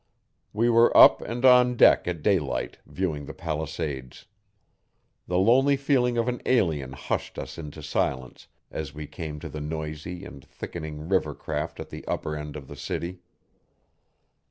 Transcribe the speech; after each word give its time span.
We 0.51 0.67
were 0.67 0.97
up 0.97 1.21
and 1.21 1.45
on 1.45 1.75
deck 1.75 2.07
at 2.07 2.23
daylight, 2.23 2.79
viewing 2.87 3.27
the 3.27 3.35
Palisades. 3.35 4.25
The 5.27 5.37
lonely 5.37 5.77
feeling 5.77 6.17
of 6.17 6.27
an 6.27 6.41
alien 6.47 6.93
hushed 6.93 7.37
us 7.37 7.59
into 7.59 7.83
silence 7.83 8.47
as 8.71 8.95
we 8.95 9.05
came 9.05 9.39
to 9.41 9.47
the 9.47 9.61
noisy 9.61 10.25
and 10.25 10.43
thickening 10.43 11.07
river 11.07 11.35
craft 11.35 11.79
at 11.79 11.89
the 11.91 12.03
upper 12.07 12.35
end 12.35 12.55
of 12.55 12.67
the 12.67 12.75
city. 12.75 13.19